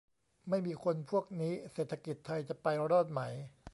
[0.49, 3.21] ไม่มีคนพวกนี้ เศรษฐกิจไทยจะไปรอดไหม?